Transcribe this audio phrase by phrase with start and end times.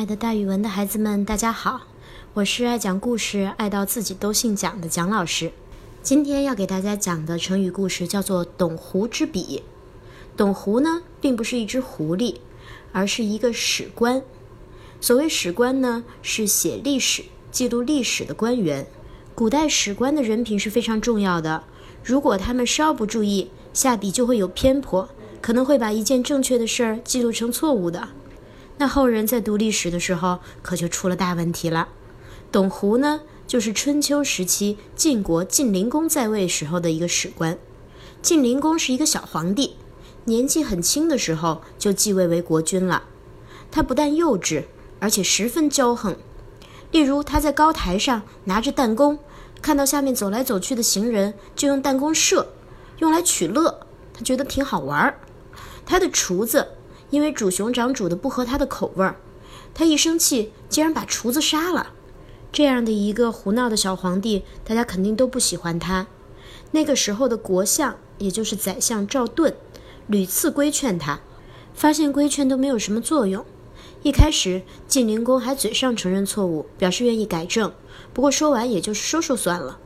[0.00, 1.82] 爱的大语文的孩子们，大家好！
[2.32, 5.52] 我是爱讲故事、爱到自己都姓蒋的蒋老师。
[6.02, 9.62] 今天要给大家讲的成语故事叫做“董狐之笔”。
[10.38, 12.36] 董狐呢，并不是一只狐狸，
[12.92, 14.22] 而是一个史官。
[15.02, 18.86] 所谓史官呢，是写历史、记录历史的官员。
[19.34, 21.64] 古代史官的人品是非常重要的，
[22.02, 25.10] 如果他们稍不注意，下笔就会有偏颇，
[25.42, 28.08] 可能会把一件正确的事儿记录成错误的。
[28.80, 31.88] 那后人在读历史的时候，可就出了大问题了。
[32.50, 37.58] 董狐呢，就是春秋时期晋国晋灵公在位时候的一个史官。
[38.22, 39.76] 晋灵公是一个小皇帝，
[40.24, 43.02] 年纪很轻的时候就继位为国君了。
[43.70, 44.64] 他不但幼稚，
[44.98, 46.16] 而且十分骄横。
[46.90, 49.18] 例如，他在高台上拿着弹弓，
[49.60, 52.54] 看到下面走来走去的行人，就用弹弓射，
[53.00, 53.80] 用来取乐。
[54.14, 55.18] 他觉得挺好玩儿。
[55.84, 56.66] 他的厨子。
[57.10, 59.16] 因为煮熊掌煮的不合他的口味儿，
[59.74, 61.88] 他一生气竟然把厨子杀了。
[62.52, 66.06] 这样的一个胡闹的小皇帝，大家肯定都不喜欢他。
[66.72, 69.54] 那个时候的国相，也就是宰相赵盾，
[70.06, 71.20] 屡次规劝他，
[71.74, 73.44] 发现规劝都没有什么作用。
[74.02, 77.72] 一开始晋灵公还嘴上承认错误，表示愿意改正，
[78.12, 79.78] 不过说完也就是说说算了。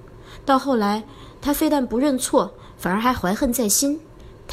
[0.44, 1.04] 到后来，
[1.40, 4.00] 他非但不认错，反而还怀恨在心。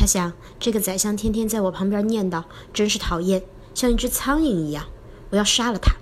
[0.02, 3.44] 他想，这个宰相天天在我旁边念叨，真是讨厌，
[3.76, 4.88] 像一只苍蝇一样。
[5.30, 5.94] 我要杀了他。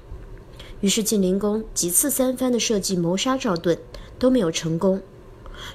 [0.80, 3.78] 于是晋灵公几次三番的设计谋杀赵盾，
[4.18, 5.02] 都没有成功。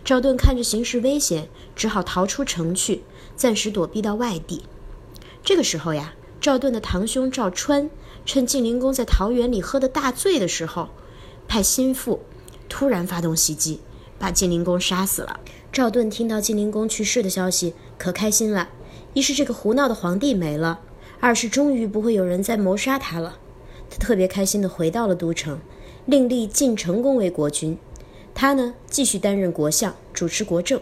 [0.06, 3.02] 赵盾看着形势危险，只好逃出城去，
[3.36, 4.62] 暂时躲避到外地。
[5.42, 7.90] 这个时候呀，赵盾的堂兄赵川
[8.24, 10.88] 趁晋灵公在桃园里喝得大醉的时候，
[11.46, 12.22] 派心腹
[12.70, 13.80] 突然发动袭击，
[14.18, 15.40] 把晋灵公杀死了。
[15.70, 18.68] 赵盾听到晋灵公去世的消息，可开心了。
[19.12, 20.80] 一是这个胡闹的皇帝没了，
[21.20, 23.38] 二是终于不会有人再谋杀他了。
[23.90, 25.60] 他特别开心地回到了都城，
[26.06, 27.78] 另立晋成公为国君。
[28.34, 30.80] 他呢，继续担任国相，主持国政。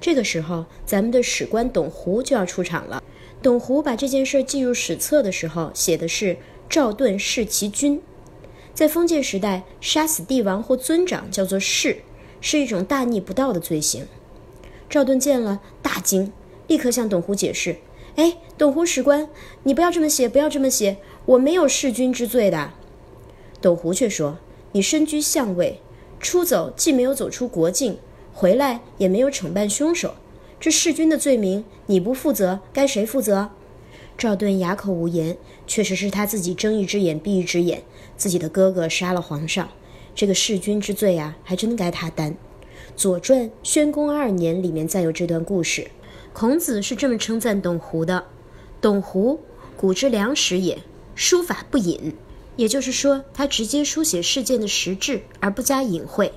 [0.00, 3.02] 这个时候，咱们的史官董狐就要出场了。
[3.42, 6.38] 董狐把这件事记入史册的时候，写的是
[6.68, 8.00] 赵盾弑其君。
[8.72, 12.02] 在封建时代，杀死帝王或尊长叫做弑。
[12.42, 14.06] 是一种大逆不道的罪行。
[14.88, 16.32] 赵盾见了大惊，
[16.70, 17.78] 立刻向董狐解释
[18.14, 19.28] ：“哎，董狐史官，
[19.64, 22.74] 你不要这么写，不要这么写，我没有弑君之罪的。”
[23.60, 24.38] 董狐却说
[24.70, 25.80] ：“你身居相位，
[26.20, 27.98] 出走既没有走出国境，
[28.32, 30.14] 回来也没有惩办凶手，
[30.60, 33.50] 这弑君的罪名你不负责，该谁负责？”
[34.16, 35.36] 赵盾哑口无言。
[35.66, 37.82] 确实是他自己睁一只眼闭一只眼，
[38.16, 39.68] 自己的哥哥杀了皇上。
[40.14, 42.32] 这个弑君之罪啊，还真该他担。
[42.96, 45.88] 《左传·宣公二年》里面再有这段故事，
[46.32, 48.24] 孔子是这么称赞董狐的
[48.80, 49.40] ：“董狐，
[49.76, 50.78] 古之良史也，
[51.14, 52.14] 书法不隐。”
[52.56, 56.32] 也就是说，他直接书写事件的实质，而不加隐晦。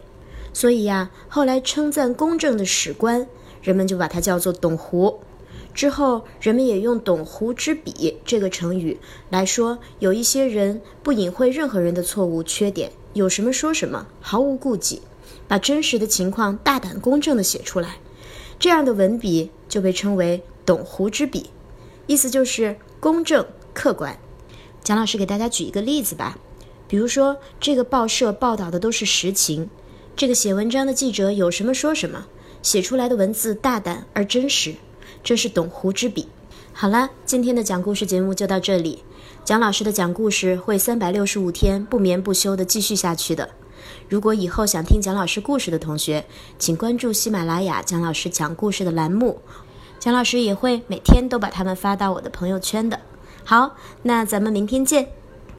[0.53, 3.27] 所以呀，后来称赞公正的史官，
[3.61, 5.19] 人们就把他叫做董狐。
[5.73, 8.99] 之后，人们也用“董狐之笔”这个成语
[9.29, 12.91] 来说，有一些人不隐晦任何人的错误、缺点。
[13.13, 15.01] 有什么说什么，毫无顾忌，
[15.47, 17.97] 把真实的情况大胆公正地写出来，
[18.63, 21.49] 这样的文笔就被称为“董狐之笔”，
[22.07, 24.17] 意思就是公正客观。
[24.81, 26.37] 蒋老师给大家举一个例子吧，
[26.87, 29.69] 比如说这个报社报道的都是实情，
[30.15, 32.27] 这个写文章的记者有什么说什么，
[32.61, 34.75] 写出来的文字大胆而真实，
[35.21, 36.29] 这是董狐之笔。
[36.71, 39.03] 好了，今天的讲故事节目就到这里。
[39.43, 43.49] 蒋老师的讲故事会三百六十五天不眠不休地继续下去的。
[44.09, 46.25] 如果以后想听蒋老师故事的同学，
[46.57, 49.39] 请关注喜马拉雅蒋老师讲故事的栏目，
[49.99, 52.99] 蒋老师也会每天都把它们发到我的朋友圈的。
[53.43, 55.22] 好，那咱们明天见。